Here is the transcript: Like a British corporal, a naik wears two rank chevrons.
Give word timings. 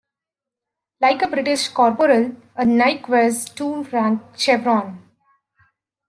Like 0.99 1.21
a 1.21 1.27
British 1.27 1.67
corporal, 1.67 2.35
a 2.55 2.65
naik 2.65 3.07
wears 3.07 3.45
two 3.45 3.83
rank 3.83 4.23
chevrons. 4.35 4.97